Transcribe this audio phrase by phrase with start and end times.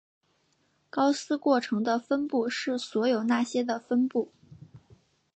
[0.89, 4.31] 高斯过程的分布是所有那些的分布。